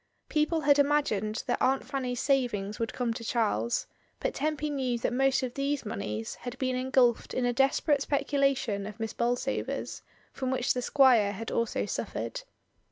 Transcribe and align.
People 0.29 0.61
had 0.61 0.79
imagined 0.79 1.43
that 1.45 1.61
Aunt 1.61 1.85
Fanny's 1.85 2.19
savings 2.19 2.79
would 2.79 2.91
come 2.91 3.13
to 3.13 3.23
Charles, 3.23 3.85
but 4.19 4.33
Tempy 4.33 4.67
knew 4.71 4.97
that 4.97 5.13
most 5.13 5.43
of 5.43 5.53
these 5.53 5.85
moneys 5.85 6.33
had 6.41 6.57
been 6.57 6.75
engulfed 6.75 7.35
in 7.35 7.45
a 7.45 7.53
desperate 7.53 8.01
speculation 8.01 8.87
of 8.87 8.99
Miss 8.99 9.13
Bolsover's, 9.13 10.01
from 10.33 10.49
which 10.49 10.73
the 10.73 10.81
squire 10.81 11.33
had 11.33 11.51
also 11.51 11.85
suffered. 11.85 12.41